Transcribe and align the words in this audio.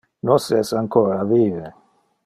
Nos 0.29 0.45
es 0.61 0.71
ancora 0.79 1.21
vive. 1.35 1.73